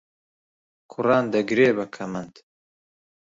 کوڕان 0.91 1.25
دەگرێ 1.33 1.69
بە 1.77 1.85
کەمەند 1.95 2.35